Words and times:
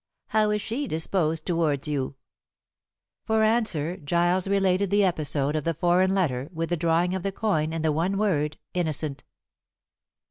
How 0.29 0.49
is 0.49 0.63
she 0.63 0.87
disposed 0.87 1.45
towards 1.45 1.87
you?" 1.87 2.15
For 3.23 3.43
answer 3.43 3.97
Giles 3.97 4.47
related 4.47 4.89
the 4.89 5.03
episode 5.03 5.55
of 5.55 5.63
the 5.63 5.75
foreign 5.75 6.15
letter, 6.15 6.49
with 6.51 6.69
the 6.69 6.75
drawing 6.75 7.13
of 7.13 7.21
the 7.21 7.31
coin 7.31 7.71
and 7.71 7.85
the 7.85 7.91
one 7.91 8.17
word 8.17 8.57
"Innocent." 8.73 9.23